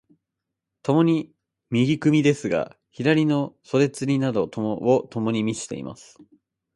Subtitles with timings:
[0.81, 1.31] 共に
[1.69, 4.47] 右組ですが、左の袖釣などを
[5.07, 6.17] ともに見せています。